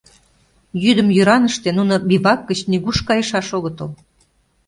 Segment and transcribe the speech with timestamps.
[0.83, 3.89] Йӱдым йӱраныште нуно бивак гыч нигуш кайышаш огытыл.